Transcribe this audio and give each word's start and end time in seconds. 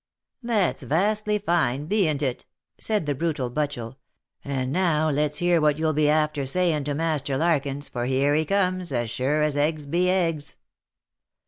"That's 0.41 0.81
vastly 0.81 1.37
fine, 1.37 1.85
beant 1.87 2.23
it*?" 2.23 2.47
said 2.79 3.05
the 3.05 3.13
brutal 3.13 3.51
Butchel," 3.51 3.97
and 4.43 4.71
now 4.71 5.11
let's 5.11 5.37
hear 5.37 5.61
what 5.61 5.77
you'll 5.77 5.93
be 5.93 6.09
after 6.09 6.47
saying 6.47 6.85
to 6.85 6.95
Master 6.95 7.37
Larkins, 7.37 7.87
for 7.87 8.07
here 8.07 8.33
he 8.33 8.43
comes, 8.43 8.91
as 8.91 9.11
sure 9.11 9.43
as 9.43 9.55
eggs 9.55 9.85
be 9.85 10.09
eggs." 10.09 10.57